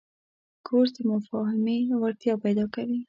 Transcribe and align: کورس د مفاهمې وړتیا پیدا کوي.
کورس 0.67 0.91
د 0.95 0.99
مفاهمې 1.11 1.77
وړتیا 2.01 2.33
پیدا 2.43 2.65
کوي. 2.75 2.99